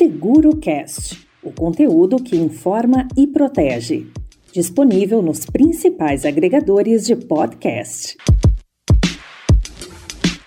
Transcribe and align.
SeguroCast, 0.00 1.28
o 1.42 1.52
conteúdo 1.52 2.16
que 2.16 2.34
informa 2.34 3.06
e 3.14 3.26
protege. 3.26 4.06
Disponível 4.50 5.20
nos 5.20 5.44
principais 5.44 6.24
agregadores 6.24 7.04
de 7.04 7.14
podcast. 7.14 8.16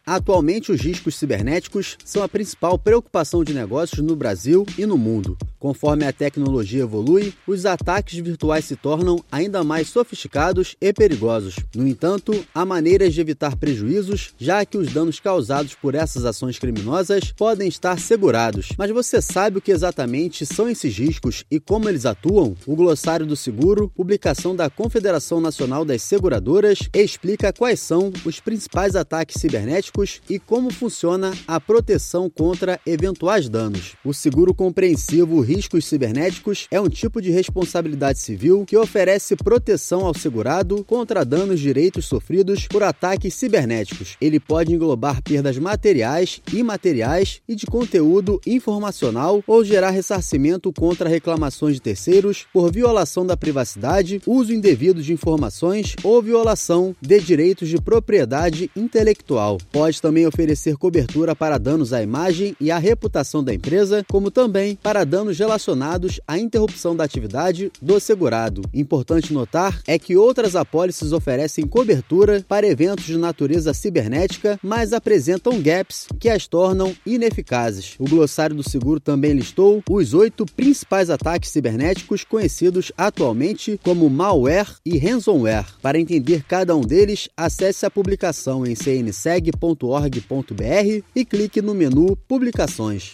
Atualmente, 0.04 0.72
os 0.72 0.82
riscos 0.82 1.20
cibernéticos 1.20 2.00
são 2.04 2.24
a 2.24 2.28
principal 2.28 2.80
preocupação 2.80 3.44
de 3.44 3.54
negócios 3.54 4.04
no 4.04 4.16
Brasil 4.16 4.66
e 4.76 4.88
no 4.88 4.98
mundo. 4.98 5.38
Conforme 5.64 6.06
a 6.06 6.12
tecnologia 6.12 6.84
evolui, 6.84 7.34
os 7.48 7.66
ataques 7.66 8.20
virtuais 8.20 8.66
se 8.66 8.76
tornam 8.76 9.24
ainda 9.32 9.64
mais 9.64 9.88
sofisticados 9.88 10.76
e 10.82 10.92
perigosos. 10.92 11.56
No 11.74 11.88
entanto, 11.88 12.46
há 12.54 12.66
maneiras 12.66 13.14
de 13.14 13.22
evitar 13.22 13.56
prejuízos, 13.56 14.34
já 14.38 14.66
que 14.66 14.78
os 14.78 14.92
danos 14.92 15.22
causados 15.22 15.74
por 15.74 15.96
essas 15.96 16.26
ações 16.26 16.60
criminosas 16.60 17.32
podem 17.32 17.70
estar 17.70 17.98
segurados. 17.98 18.74
Mas 18.78 18.92
você 18.92 19.22
sabe 19.22 19.60
o 19.60 19.62
que 19.62 19.72
exatamente 19.72 20.46
são 20.46 20.68
esses 20.68 20.98
riscos 20.98 21.46
e 21.50 21.62
como 21.62 21.88
eles 21.88 22.06
atuam? 22.06 22.58
O 22.68 22.76
Glossário 22.76 23.26
do 23.26 23.38
Seguro, 23.38 23.90
publicação 23.96 24.54
da 24.54 24.70
Confederação 24.70 25.40
Nacional 25.40 25.86
das 25.86 26.02
Seguradoras, 26.02 26.90
explica 26.94 27.54
quais 27.54 27.80
são 27.80 28.12
os 28.26 28.42
principais 28.42 28.98
ataques 28.98 29.40
cibernéticos 29.40 30.20
e 30.30 30.38
como 30.38 30.74
funciona 30.74 31.32
a 31.48 31.58
proteção 31.58 32.30
contra 32.30 32.78
eventuais 32.86 33.48
danos. 33.48 33.96
O 34.04 34.14
seguro 34.14 34.54
compreensivo 34.54 35.53
riscos 35.54 35.86
cibernéticos 35.86 36.68
é 36.72 36.82
um 36.82 36.90
tipo 36.90 37.22
de 37.22 37.30
responsabilidade 37.30 38.20
civil 38.20 38.66
que 38.66 38.76
oferece 38.76 39.36
proteção 39.36 40.06
ao 40.06 40.14
segurado 40.14 40.84
contra 40.84 41.24
danos 41.24 41.60
direitos 41.60 42.06
sofridos 42.06 42.68
por 42.68 42.82
ataques 42.82 43.34
cibernéticos. 43.36 44.18
Ele 44.20 44.40
pode 44.40 44.74
englobar 44.74 45.22
perdas 45.22 45.58
materiais, 45.58 46.42
imateriais 46.52 47.42
e 47.48 47.56
de 47.56 47.66
conteúdo 47.66 48.42
informacional 48.48 49.44
ou 49.46 49.64
gerar 49.64 49.92
ressarcimento 49.92 50.72
contra 50.74 51.10
reclamações 51.10 51.76
de 51.76 51.82
terceiros 51.82 52.46
por 52.52 52.72
violação 52.72 53.26
da 53.26 53.38
privacidade, 53.38 54.22
uso 54.26 54.54
indevido 54.54 55.02
de 55.02 55.14
informações 55.14 55.96
ou 56.04 56.22
violação 56.22 56.96
de 57.02 57.20
direitos 57.20 57.70
de 57.70 57.80
propriedade 57.80 58.72
intelectual. 58.76 59.58
Pode 59.72 60.02
também 60.02 60.26
oferecer 60.26 60.78
cobertura 60.78 61.36
para 61.36 61.58
danos 61.58 61.94
à 61.94 62.02
imagem 62.02 62.56
e 62.60 62.72
à 62.72 62.78
reputação 62.78 63.44
da 63.44 63.54
empresa, 63.54 64.04
como 64.10 64.32
também 64.32 64.76
para 64.82 65.04
danos 65.04 65.38
relacionados 65.44 66.22
à 66.26 66.40
interrupção 66.40 66.96
da 66.96 67.04
atividade 67.04 67.70
do 67.82 68.00
segurado. 68.00 68.62
Importante 68.74 69.34
notar 69.34 69.82
é 69.86 70.00
que 70.00 70.16
outras 70.16 70.56
apólices 70.56 71.12
oferecem 71.12 71.68
cobertura 71.68 72.44
para 72.48 72.66
eventos 72.66 73.06
de 73.06 73.18
natureza 73.18 73.74
cibernética, 73.74 74.58
mas 74.64 74.94
apresentam 74.94 75.62
gaps 75.62 76.08
que 76.18 76.30
as 76.30 76.48
tornam 76.48 76.96
ineficazes. 77.06 77.96
O 78.00 78.06
glossário 78.06 78.56
do 78.56 78.68
seguro 78.68 79.02
também 79.02 79.34
listou 79.34 79.84
os 79.90 80.14
oito 80.14 80.46
principais 80.46 81.10
ataques 81.10 81.50
cibernéticos 81.50 82.24
conhecidos 82.24 82.94
atualmente 82.98 83.78
como 83.84 84.10
malware 84.10 84.78
e 84.86 84.98
ransomware. 84.98 85.66
Para 85.82 86.00
entender 86.00 86.44
cada 86.48 86.74
um 86.74 86.82
deles, 86.82 87.28
acesse 87.36 87.86
a 87.86 87.92
publicação 87.92 88.66
em 88.66 88.76
cnseg.org.br 88.76 90.14
e 91.14 91.26
clique 91.26 91.62
no 91.62 91.76
menu 91.76 92.16
Publicações. 92.28 93.12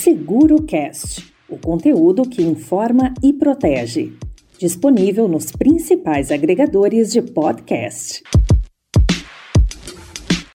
SeguroCast, 0.00 1.30
o 1.46 1.58
conteúdo 1.58 2.22
que 2.22 2.42
informa 2.42 3.12
e 3.22 3.34
protege. 3.34 4.14
Disponível 4.58 5.28
nos 5.28 5.52
principais 5.52 6.30
agregadores 6.30 7.12
de 7.12 7.20
podcast. 7.20 8.22